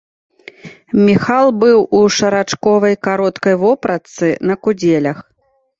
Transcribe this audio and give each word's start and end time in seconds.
Міхал 1.09 1.47
быў 1.65 1.79
у 1.99 2.01
шарачковай 2.17 2.95
кароткай 3.09 3.55
вопратцы 3.67 4.37
на 4.51 4.63
кудзелях. 4.67 5.17